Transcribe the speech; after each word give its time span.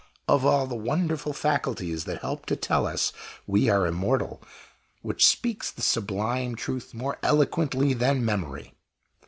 Of 0.27 0.43
all 0.47 0.65
the 0.65 0.73
wonderful 0.73 1.31
faculties 1.31 2.05
that 2.05 2.21
help 2.23 2.47
to 2.47 2.55
tell 2.55 2.87
us 2.87 3.13
we 3.45 3.69
are 3.69 3.85
immortal, 3.85 4.41
which 5.03 5.27
speaks 5.27 5.69
the 5.69 5.83
sublime 5.83 6.55
truth 6.55 6.95
more 6.95 7.19
eloquently 7.21 7.93
than 7.93 8.25
memory? 8.25 8.73